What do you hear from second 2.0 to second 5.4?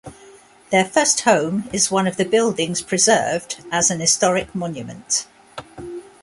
of the buildings preserved as an historic monument.